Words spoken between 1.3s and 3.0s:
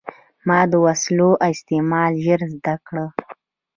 استعمال ژر زده کړ.